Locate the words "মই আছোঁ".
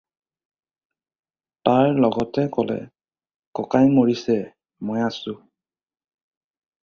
4.91-5.37